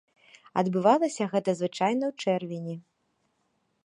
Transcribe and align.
Адбывалася 0.61 1.27
гэта 1.33 1.49
звычайна 1.59 2.03
ў 2.09 2.13
чэрвені. 2.39 2.75